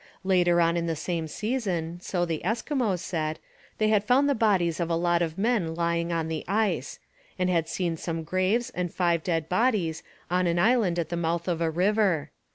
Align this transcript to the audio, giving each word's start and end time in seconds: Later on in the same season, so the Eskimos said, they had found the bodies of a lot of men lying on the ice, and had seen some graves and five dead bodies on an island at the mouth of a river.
Later 0.23 0.59
on 0.59 0.77
in 0.77 0.87
the 0.87 0.95
same 0.95 1.27
season, 1.27 1.99
so 2.01 2.25
the 2.25 2.41
Eskimos 2.43 2.97
said, 3.01 3.37
they 3.77 3.89
had 3.89 4.03
found 4.03 4.27
the 4.27 4.33
bodies 4.33 4.79
of 4.79 4.89
a 4.89 4.95
lot 4.95 5.21
of 5.21 5.37
men 5.37 5.75
lying 5.75 6.11
on 6.11 6.27
the 6.27 6.43
ice, 6.47 6.97
and 7.37 7.51
had 7.51 7.69
seen 7.69 7.97
some 7.97 8.23
graves 8.23 8.71
and 8.71 8.91
five 8.91 9.23
dead 9.23 9.47
bodies 9.47 10.01
on 10.31 10.47
an 10.47 10.57
island 10.57 10.97
at 10.97 11.09
the 11.09 11.15
mouth 11.17 11.47
of 11.47 11.61
a 11.61 11.69
river. 11.69 12.31